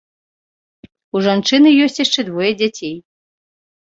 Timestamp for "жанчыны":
1.25-1.69